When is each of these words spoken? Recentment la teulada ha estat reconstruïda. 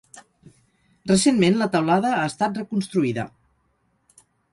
Recentment 1.11 1.59
la 1.59 1.67
teulada 1.75 2.13
ha 2.21 2.23
estat 2.31 2.57
reconstruïda. 2.61 3.27